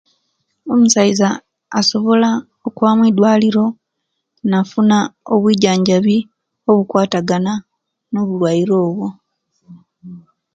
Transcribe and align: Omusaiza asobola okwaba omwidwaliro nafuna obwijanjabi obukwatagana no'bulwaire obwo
Omusaiza 0.73 1.29
asobola 1.79 2.29
okwaba 2.67 2.93
omwidwaliro 2.95 3.65
nafuna 4.49 4.97
obwijanjabi 5.33 6.17
obukwatagana 6.69 7.53
no'bulwaire 8.11 8.73
obwo 8.87 9.07